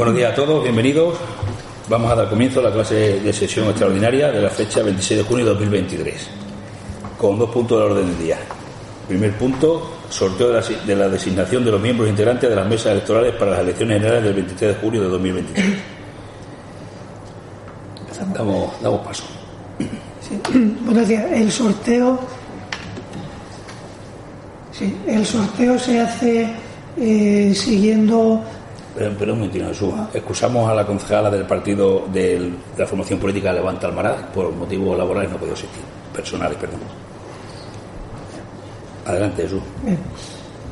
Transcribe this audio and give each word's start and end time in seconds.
Buenos 0.00 0.16
días 0.16 0.32
a 0.32 0.34
todos, 0.34 0.62
bienvenidos. 0.62 1.14
Vamos 1.86 2.10
a 2.10 2.14
dar 2.14 2.30
comienzo 2.30 2.60
a 2.60 2.62
la 2.62 2.72
clase 2.72 3.20
de 3.20 3.32
sesión 3.34 3.66
extraordinaria 3.66 4.32
de 4.32 4.40
la 4.40 4.48
fecha 4.48 4.82
26 4.82 5.18
de 5.20 5.24
junio 5.26 5.44
de 5.44 5.50
2023, 5.50 6.26
con 7.18 7.38
dos 7.38 7.50
puntos 7.50 7.78
de 7.78 7.84
orden 7.84 8.06
del 8.06 8.18
día. 8.18 8.38
Primer 9.06 9.36
punto, 9.36 9.98
sorteo 10.08 10.52
de 10.86 10.96
la, 10.96 11.06
designación 11.06 11.66
de 11.66 11.72
los 11.72 11.82
miembros 11.82 12.08
integrantes 12.08 12.48
de 12.48 12.56
las 12.56 12.66
mesas 12.66 12.92
electorales 12.92 13.34
para 13.34 13.50
las 13.50 13.60
elecciones 13.60 13.98
generales 13.98 14.24
del 14.24 14.32
23 14.32 14.74
de 14.74 14.80
junio 14.80 15.02
de 15.02 15.08
2023. 15.08 15.66
Damos, 18.32 18.80
damos 18.80 19.00
paso. 19.06 19.24
Buenos 20.80 21.08
días. 21.08 21.30
El 21.30 21.52
sorteo. 21.52 22.18
Sí, 24.72 24.96
el 25.06 25.26
sorteo 25.26 25.78
se 25.78 26.00
hace 26.00 26.48
eh, 26.96 27.52
siguiendo 27.54 28.42
pero, 28.94 29.32
un 29.32 29.40
momentito. 29.40 29.66
Excusamos 30.12 30.68
a 30.68 30.74
la 30.74 30.84
concejala 30.84 31.30
del 31.30 31.44
partido 31.44 32.06
de 32.12 32.52
la 32.76 32.86
formación 32.86 33.18
política 33.18 33.52
Levanta 33.52 33.86
Almaraz 33.86 34.22
por 34.34 34.52
motivos 34.52 34.98
laborales 34.98 35.30
no 35.30 35.36
puede 35.36 35.52
asistir. 35.52 35.82
Personales, 36.14 36.58
perdón. 36.58 36.80
Adelante, 39.06 39.42
Jesús. 39.42 39.62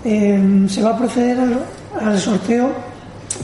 Eh, 0.05 0.67
se 0.69 0.83
va 0.83 0.91
a 0.91 0.99
proceder 0.99 1.39
al, 2.01 2.19
sorteo 2.19 2.71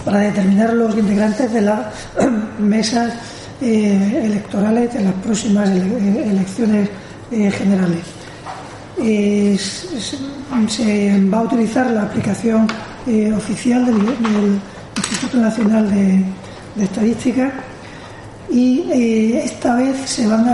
para 0.04 0.18
determinar 0.20 0.72
los 0.72 0.96
integrantes 0.96 1.52
de 1.52 1.60
las 1.62 1.86
mesas 2.58 3.14
eh, 3.60 4.22
electorales 4.24 4.92
de 4.92 5.02
las 5.02 5.14
próximas 5.14 5.68
elecciones 5.70 6.88
eh, 7.30 7.50
generales. 7.50 8.02
se 10.68 11.28
va 11.28 11.38
a 11.38 11.42
utilizar 11.42 11.90
la 11.90 12.02
aplicación 12.02 12.66
oficial 13.36 13.86
del, 13.86 14.60
Instituto 14.96 15.38
Nacional 15.38 15.90
de, 15.90 16.24
Estadística 16.82 17.52
y 18.50 18.80
eh, 18.90 19.44
esta 19.44 19.76
vez 19.76 19.96
se 20.06 20.26
van 20.26 20.46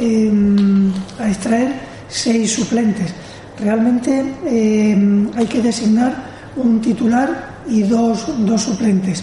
em, 0.00 0.90
a, 1.18 1.28
extraer 1.28 1.72
seis 2.08 2.54
suplentes. 2.54 3.12
Realmente 3.58 4.24
em, 4.46 5.28
hay 5.36 5.46
que 5.46 5.60
designar 5.60 6.14
un 6.56 6.80
titular 6.80 7.60
y 7.68 7.82
dos, 7.82 8.24
dos 8.46 8.62
suplentes, 8.62 9.22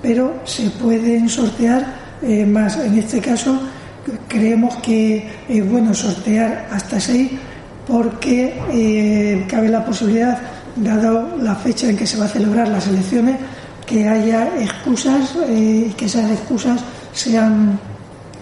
pero 0.00 0.40
se 0.44 0.70
pueden 0.70 1.28
sortear 1.28 1.84
eh, 2.22 2.46
más. 2.46 2.78
En 2.78 2.98
este 2.98 3.20
caso 3.20 3.60
creemos 4.28 4.76
que 4.76 5.28
es 5.48 5.70
bueno 5.70 5.92
sortear 5.94 6.68
hasta 6.70 6.98
seis 6.98 7.30
porque 7.86 8.54
eh, 8.72 9.46
cabe 9.48 9.68
la 9.68 9.84
posibilidad, 9.84 10.38
dado 10.76 11.36
la 11.40 11.54
fecha 11.54 11.88
en 11.88 11.96
que 11.96 12.06
se 12.06 12.16
va 12.16 12.26
a 12.26 12.28
celebrar 12.28 12.68
las 12.68 12.86
elecciones, 12.86 13.36
que 13.86 14.08
haya 14.08 14.48
excusas 14.60 15.34
y 15.48 15.84
eh, 15.84 15.94
que 15.96 16.06
esas 16.06 16.30
excusas 16.30 16.80
sean 17.12 17.78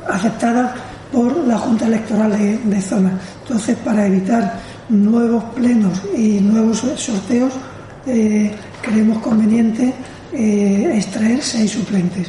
aceptadas 0.08 0.72
por 1.12 1.36
la 1.46 1.58
Junta 1.58 1.86
Electoral 1.86 2.32
de, 2.64 2.80
zona. 2.80 3.12
Entonces, 3.42 3.76
para 3.84 4.06
evitar 4.06 4.58
nuevos 4.88 5.44
plenos 5.54 6.00
y 6.16 6.40
nuevos 6.40 6.82
sorteos, 6.96 7.52
eh, 8.06 8.50
creemos 8.80 9.18
conveniente 9.18 9.92
eh, 10.32 10.92
extraer 10.94 11.42
seis 11.42 11.70
suplentes. 11.72 12.28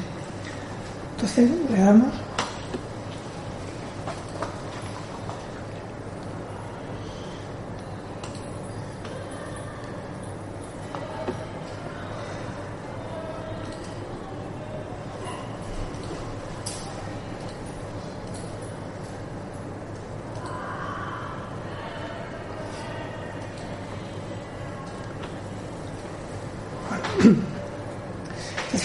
Entonces, 1.15 1.49
le 1.71 1.79
damos. 1.79 2.07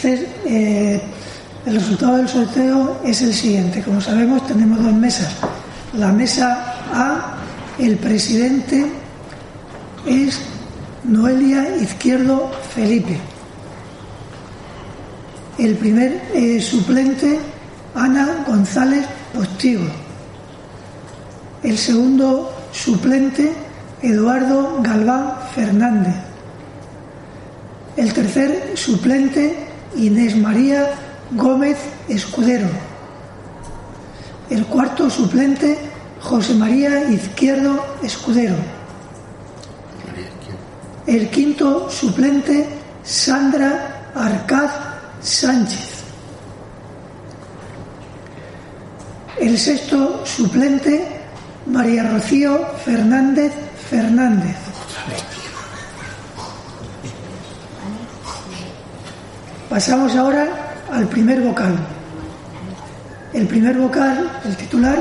Eh, 0.04 1.00
el 1.66 1.74
resultado 1.74 2.18
del 2.18 2.28
sorteo 2.28 3.00
es 3.04 3.20
el 3.22 3.34
siguiente. 3.34 3.82
Como 3.82 4.00
sabemos, 4.00 4.46
tenemos 4.46 4.82
dos 4.82 4.92
mesas. 4.92 5.32
La 5.94 6.12
mesa 6.12 6.74
A, 6.92 7.36
el 7.78 7.96
presidente 7.96 8.86
es 10.06 10.40
Noelia 11.04 11.76
Izquierdo 11.76 12.50
Felipe. 12.74 13.18
El 15.58 15.74
primer 15.74 16.22
eh, 16.34 16.60
suplente, 16.60 17.38
Ana 17.94 18.44
González 18.46 19.04
Postigo. 19.34 19.86
El 21.62 21.76
segundo 21.76 22.54
suplente, 22.70 23.52
Eduardo 24.02 24.80
Galván 24.80 25.34
Fernández. 25.54 26.14
El 27.96 28.12
tercer 28.12 28.72
suplente, 28.74 29.66
Inés 29.96 30.36
María 30.36 30.94
Gómez 31.32 31.78
Escudero. 32.08 32.68
El 34.50 34.64
cuarto 34.66 35.10
suplente, 35.10 35.78
José 36.20 36.54
María 36.54 37.10
Izquierdo 37.10 37.84
Escudero. 38.02 38.56
El 41.06 41.28
quinto 41.30 41.90
suplente, 41.90 42.66
Sandra 43.02 44.10
Arcaz 44.14 44.72
Sánchez. 45.20 46.02
El 49.40 49.58
sexto 49.58 50.26
suplente, 50.26 51.06
María 51.66 52.10
Rocío 52.10 52.66
Fernández 52.84 53.52
Fernández. 53.88 54.56
Pasamos 59.78 60.16
ahora 60.16 60.48
al 60.90 61.06
primer 61.06 61.40
vocal. 61.40 61.76
El 63.32 63.46
primer 63.46 63.78
vocal, 63.78 64.28
el 64.44 64.56
titular, 64.56 64.98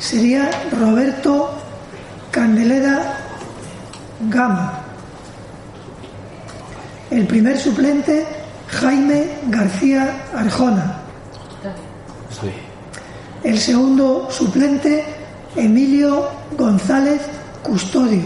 sería 0.00 0.50
Roberto 0.72 1.54
Candeleda 2.32 3.20
Gama. 4.28 4.80
El 7.08 7.24
primer 7.28 7.56
suplente, 7.56 8.26
Jaime 8.66 9.28
García 9.46 10.24
Arjona. 10.34 10.96
El 13.44 13.60
segundo 13.60 14.28
suplente, 14.28 15.04
Emilio 15.54 16.28
González 16.58 17.22
Custodio. 17.62 18.24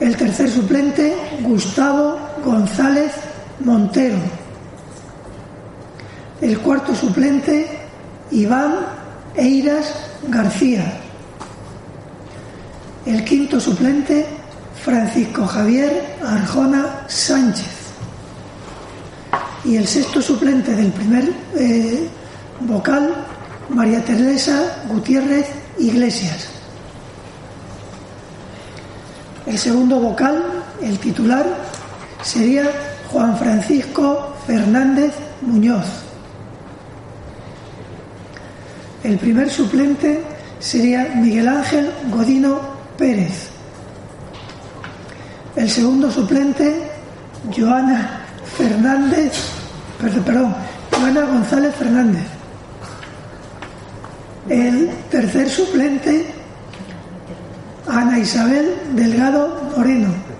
El 0.00 0.18
tercer 0.18 0.50
suplente, 0.50 1.16
Gustavo 1.40 2.21
González 2.44 3.12
Montero. 3.60 4.18
El 6.40 6.58
cuarto 6.58 6.94
suplente, 6.94 7.66
Iván 8.30 8.74
Eiras 9.36 9.94
García. 10.28 10.92
El 13.06 13.24
quinto 13.24 13.60
suplente, 13.60 14.26
Francisco 14.84 15.46
Javier 15.46 16.16
Arjona 16.24 17.04
Sánchez. 17.08 17.66
Y 19.64 19.76
el 19.76 19.86
sexto 19.86 20.20
suplente 20.20 20.74
del 20.74 20.90
primer 20.92 21.32
eh, 21.56 22.08
vocal, 22.60 23.14
María 23.68 24.04
Teresa 24.04 24.82
Gutiérrez 24.88 25.46
Iglesias. 25.78 26.48
El 29.46 29.58
segundo 29.58 29.98
vocal, 30.00 30.42
el 30.80 30.98
titular, 30.98 31.46
sería 32.22 32.70
Juan 33.10 33.36
Francisco 33.36 34.34
Fernández 34.46 35.12
Muñoz. 35.42 35.86
El 39.04 39.18
primer 39.18 39.50
suplente 39.50 40.22
sería 40.58 41.12
Miguel 41.16 41.48
Ángel 41.48 41.90
Godino 42.10 42.60
Pérez. 42.96 43.48
El 45.56 45.68
segundo 45.68 46.10
suplente, 46.10 46.90
Joana 47.54 48.24
Fernández 48.56 49.52
perdón, 50.24 50.54
Juana 50.90 51.22
González 51.22 51.74
Fernández. 51.76 52.24
El 54.48 54.90
tercer 55.10 55.48
suplente, 55.48 56.26
Ana 57.86 58.18
Isabel 58.18 58.74
Delgado 58.94 59.70
Moreno. 59.76 60.31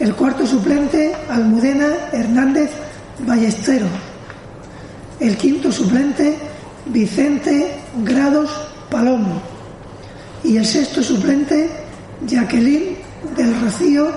El 0.00 0.14
cuarto 0.14 0.46
suplente, 0.46 1.14
Almudena 1.28 1.86
Hernández 2.10 2.70
Ballestero. 3.26 3.86
El 5.20 5.36
quinto 5.36 5.70
suplente, 5.70 6.38
Vicente 6.86 7.76
Grados 8.02 8.50
Palomo. 8.90 9.42
Y 10.42 10.56
el 10.56 10.64
sexto 10.64 11.02
suplente, 11.02 11.68
Jacqueline 12.26 12.96
del 13.36 13.60
Rocío 13.60 14.10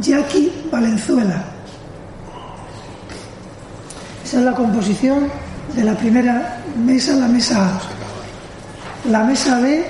Jackie 0.00 0.50
Valenzuela. 0.70 1.44
Esa 4.24 4.38
es 4.38 4.44
la 4.44 4.54
composición 4.54 5.28
de 5.74 5.84
la 5.84 5.94
primera 5.94 6.62
mesa, 6.76 7.16
la 7.16 7.28
mesa 7.28 7.66
A. 7.66 7.80
La 9.10 9.24
mesa 9.24 9.60
B, 9.60 9.84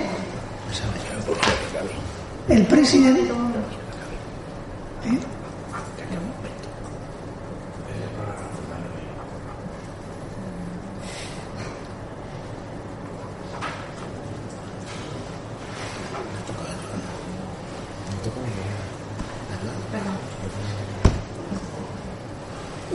el 2.49 2.65
presidente. 2.65 3.31
¿Eh? 5.05 5.19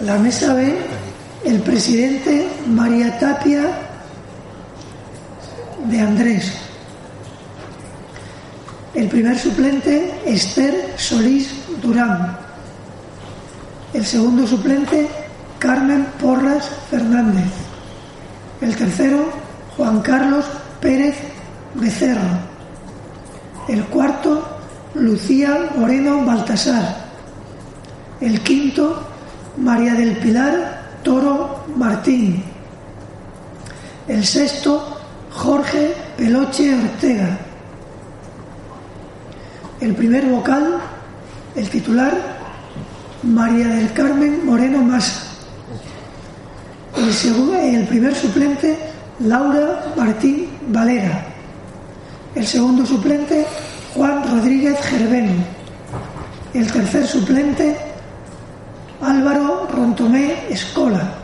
La 0.05 0.19
mesa 0.19 0.53
B, 0.53 0.77
el 1.47 1.61
presidente 1.62 2.47
María 2.69 3.19
Tapia 3.19 3.71
de 5.89 5.99
Andrés. 5.99 6.53
El 8.93 9.09
primer 9.09 9.39
suplente, 9.39 10.21
Esther 10.27 10.93
Solís 10.99 11.55
Durán. 11.81 12.37
El 13.95 14.05
segundo 14.05 14.47
suplente, 14.47 15.09
Carmen 15.59 16.06
Porras 16.21 16.71
Fernández. 16.91 17.51
El 18.61 18.77
tercero, 18.77 19.33
Juan 19.75 20.03
Carlos 20.03 20.45
Pérez 20.83 21.17
Becerro. 21.77 22.29
El 23.69 23.83
cuarto, 23.87 24.59
Lucía 24.97 25.71
Moreno 25.79 26.27
Baltasar. 26.27 26.95
El 28.21 28.41
quinto, 28.41 29.13
María 29.56 29.95
del 29.95 30.17
Pilar 30.17 30.99
Toro 31.03 31.65
Martín. 31.77 32.43
El 34.09 34.25
sexto, 34.25 35.01
Jorge 35.31 35.95
Peloche 36.17 36.75
Ortega. 36.75 37.39
El 39.81 39.95
primer 39.95 40.27
vocal, 40.27 40.79
el 41.55 41.69
titular, 41.69 42.12
María 43.23 43.69
del 43.69 43.93
Carmen 43.93 44.45
Moreno 44.45 44.83
Massa. 44.83 45.23
El, 46.97 47.12
segundo, 47.12 47.55
el 47.55 47.87
primer 47.87 48.15
suplente, 48.15 48.79
Laura 49.21 49.93
Martín 49.97 50.49
Valera. 50.69 51.27
El 52.35 52.47
segundo 52.47 52.85
suplente, 52.85 53.47
Juan 53.95 54.23
Rodríguez 54.29 54.81
Gerveno. 54.81 55.33
El 56.53 56.71
tercer 56.71 57.06
suplente, 57.06 57.94
Álvaro 59.00 59.69
Rontomé 59.73 60.46
Escola. 60.50 61.14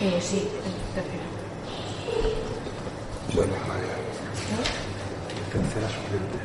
Eh, 0.00 0.18
sí, 0.22 0.48
tercero. 0.94 1.24
Bueno, 3.34 3.52
María. 3.68 3.93
Tercera 5.54 5.86
suplente. 5.88 6.38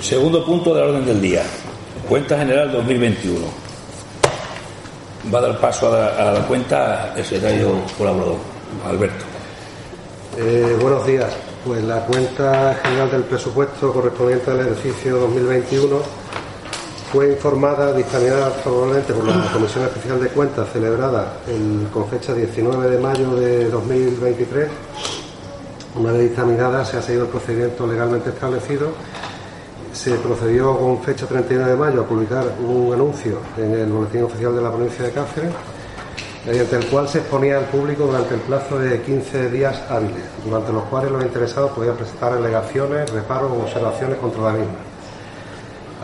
Segundo 0.00 0.44
punto 0.44 0.72
de 0.74 0.80
la 0.80 0.86
orden 0.88 1.04
del 1.06 1.20
día. 1.20 1.42
Cuenta 2.08 2.38
general 2.38 2.70
2021. 2.72 3.38
Va 5.34 5.38
a 5.38 5.42
dar 5.42 5.60
paso 5.60 5.92
a 5.92 5.98
la, 5.98 6.06
a 6.30 6.32
la 6.34 6.46
cuenta 6.46 7.12
el 7.16 7.24
secretario 7.24 7.72
colaborador, 7.98 8.36
Alberto. 8.88 9.24
Eh, 10.38 10.76
buenos 10.80 11.04
días. 11.06 11.32
Pues 11.64 11.82
la 11.82 11.98
cuenta 12.06 12.78
general 12.84 13.10
del 13.10 13.24
presupuesto 13.24 13.92
correspondiente 13.92 14.52
al 14.52 14.60
ejercicio 14.60 15.16
2021 15.16 15.98
fue 17.10 17.32
informada, 17.32 17.92
dictaminada 17.92 18.50
favorablemente 18.50 19.12
por 19.14 19.24
la 19.26 19.50
Comisión 19.52 19.84
Especial 19.84 20.20
de 20.20 20.28
Cuentas 20.28 20.68
celebrada 20.72 21.38
el- 21.48 21.88
con 21.92 22.08
fecha 22.08 22.32
19 22.32 22.88
de 22.90 22.98
mayo 23.00 23.34
de 23.34 23.68
2023. 23.70 24.68
Una 25.96 26.12
vez 26.12 26.22
dictaminada 26.22 26.84
se 26.84 26.98
ha 26.98 27.02
seguido 27.02 27.24
el 27.24 27.30
procedimiento 27.30 27.86
legalmente 27.86 28.28
establecido. 28.28 28.90
Se 29.94 30.14
procedió 30.16 30.76
con 30.78 31.02
fecha 31.02 31.26
31 31.26 31.68
de 31.68 31.76
mayo 31.76 32.02
a 32.02 32.04
publicar 32.04 32.44
un 32.60 32.92
anuncio 32.92 33.38
en 33.56 33.72
el 33.72 33.90
Boletín 33.90 34.24
Oficial 34.24 34.54
de 34.54 34.60
la 34.60 34.70
Provincia 34.70 35.06
de 35.06 35.12
Cáceres 35.12 35.52
mediante 36.44 36.76
el 36.76 36.86
cual 36.86 37.08
se 37.08 37.18
exponía 37.18 37.58
al 37.58 37.64
público 37.64 38.04
durante 38.04 38.34
el 38.34 38.40
plazo 38.40 38.78
de 38.78 39.00
15 39.00 39.50
días 39.50 39.82
hábiles, 39.88 40.22
durante 40.44 40.72
los 40.72 40.84
cuales 40.84 41.10
los 41.10 41.24
interesados 41.24 41.72
podían 41.72 41.96
presentar 41.96 42.34
alegaciones, 42.34 43.10
reparos 43.10 43.50
o 43.50 43.62
observaciones 43.62 44.18
contra 44.18 44.42
la 44.42 44.52
misma. 44.52 44.74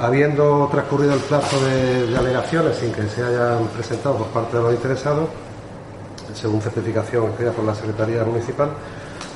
Habiendo 0.00 0.68
transcurrido 0.72 1.14
el 1.14 1.20
plazo 1.20 1.56
de, 1.64 2.16
alegaciones 2.16 2.76
sin 2.78 2.92
que 2.92 3.06
se 3.08 3.22
hayan 3.22 3.68
presentado 3.68 4.16
por 4.16 4.28
parte 4.28 4.56
de 4.56 4.62
los 4.64 4.72
interesados, 4.72 5.28
según 6.34 6.61
certificación 6.61 7.26
expedida 7.26 7.52
por 7.52 7.64
la 7.64 7.75
Secretaría 7.75 8.25
Municipal, 8.25 8.70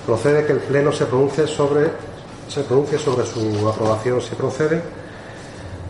procede 0.07 0.47
que 0.47 0.53
el 0.53 0.61
Pleno 0.61 0.93
se 0.93 1.05
pronuncie 1.07 1.47
sobre, 1.47 1.91
se 2.49 2.63
pronuncie 2.63 2.99
sobre 2.99 3.27
su 3.27 3.69
aprobación, 3.69 4.21
si 4.21 4.35
procede, 4.37 4.81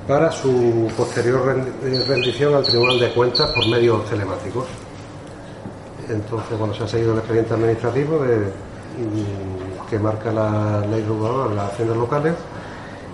para 0.08 0.32
su 0.32 0.90
posterior 0.96 1.54
eh, 1.84 2.04
rendición 2.08 2.54
al 2.54 2.64
Tribunal 2.64 2.98
de 2.98 3.12
Cuentas 3.12 3.52
por 3.52 3.68
medios 3.68 4.08
telemáticos. 4.08 4.64
Entonces, 6.08 6.58
bueno, 6.58 6.72
se 6.72 6.84
ha 6.84 6.88
seguido 6.88 7.12
el 7.12 7.18
expediente 7.18 7.54
administrativo 7.54 8.20
que 9.90 9.98
marca 9.98 10.32
la 10.32 10.80
ley 10.86 11.02
de 11.02 11.54
las 11.54 11.72
haciendas 11.72 11.96
locales 11.96 12.34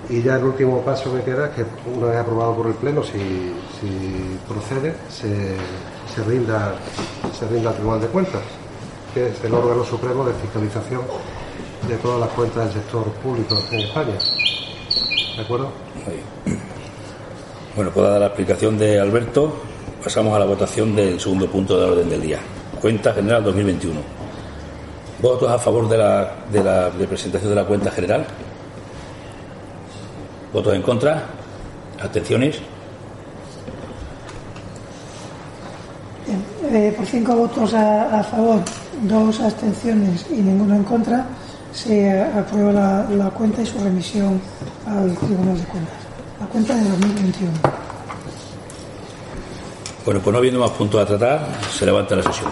y 0.09 0.23
ya 0.23 0.37
el 0.37 0.44
último 0.44 0.82
paso 0.82 1.12
que 1.14 1.23
queda 1.23 1.47
es 1.47 1.54
que 1.54 1.64
una 1.88 2.09
vez 2.09 2.18
aprobado 2.18 2.54
por 2.54 2.66
el 2.66 2.75
Pleno, 2.75 3.02
si, 3.02 3.18
procede, 4.47 4.94
se, 5.09 5.56
se, 6.14 6.25
rinda, 6.25 6.75
se 7.38 7.47
rinda 7.49 7.71
al 7.71 7.76
Tribunal 7.76 8.00
de 8.02 8.06
Cuentas, 8.09 8.42
que 9.14 9.28
es 9.28 9.45
el 9.45 9.54
órgano 9.54 9.85
supremo 9.85 10.25
de 10.25 10.33
fiscalización 10.35 11.02
de 11.88 11.97
todas 11.97 12.21
las 12.21 12.31
cuentas 12.31 12.64
del 12.66 12.83
sector 12.83 13.04
público 13.23 13.59
en 13.71 13.81
España. 13.81 14.14
¿De 15.37 15.42
acuerdo? 15.42 15.71
Bueno, 17.76 17.90
pues 17.92 18.07
dada 18.07 18.19
la 18.19 18.26
explicación 18.26 18.78
de 18.78 19.00
Alberto, 19.00 19.52
pasamos 20.02 20.35
a 20.35 20.38
la 20.38 20.45
votación 20.45 20.95
del 20.95 21.19
segundo 21.19 21.47
punto 21.47 21.78
de 21.78 21.87
orden 21.87 22.09
del 22.09 22.21
día. 22.21 22.38
Cuenta 22.81 23.12
General 23.12 23.42
2021. 23.45 24.00
¿Votos 25.21 25.50
a 25.50 25.59
favor 25.59 25.88
de 25.88 25.99
la, 25.99 26.35
de 26.50 26.64
la 26.64 26.90
presentación 27.09 27.50
de 27.50 27.57
la 27.57 27.64
cuenta 27.64 27.90
general? 27.90 28.26
¿Votos 30.52 30.75
en 30.75 30.83
contra? 30.83 31.23
¿Abstenciones? 32.00 32.61
Eh, 36.73 36.95
por 36.97 37.04
cinco 37.04 37.37
votos 37.37 37.75
a, 37.75 38.25
favor, 38.25 38.61
dos 39.02 39.40
abstenciones 39.40 40.26
y 40.30 40.40
ninguno 40.40 40.76
en 40.76 40.85
contra, 40.85 41.26
se 41.73 42.23
aprueba 42.23 42.73
la, 42.73 43.06
la 43.11 43.30
cuenta 43.30 43.62
y 43.62 43.66
su 43.66 43.78
remisión 43.78 44.40
al 44.87 45.16
Tribunal 45.16 45.59
de 45.59 45.64
Cuentas 45.64 46.02
la 46.42 46.49
cuenta 46.49 46.75
de 46.75 46.90
2021. 46.90 47.52
Bueno, 50.04 50.21
pues 50.21 50.32
no 50.32 50.38
habiendo 50.38 50.61
más 50.61 50.71
puntos 50.73 51.00
a 51.00 51.06
tratar, 51.06 51.47
se 51.71 51.87
levanta 51.87 52.16
la 52.16 52.23
sesión. 52.25 52.50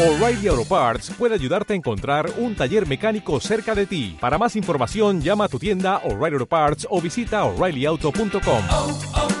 O'Reilly 0.00 0.48
Auto 0.48 0.64
Parts 0.64 1.12
puede 1.16 1.34
ayudarte 1.36 1.74
a 1.74 1.76
encontrar 1.76 2.28
un 2.38 2.56
taller 2.56 2.88
mecánico 2.88 3.38
cerca 3.38 3.76
de 3.76 3.86
ti. 3.86 4.16
Para 4.20 4.38
más 4.38 4.56
información, 4.56 5.20
llama 5.20 5.44
a 5.44 5.48
tu 5.48 5.60
tienda 5.60 5.98
O'Reilly 5.98 6.34
Auto 6.34 6.46
Parts 6.46 6.88
o 6.90 7.00
visita 7.00 7.44
oreillyauto.com. 7.44 9.31